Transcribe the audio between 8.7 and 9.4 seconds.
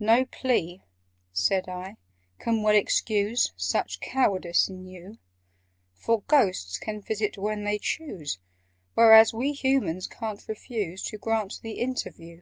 Whereas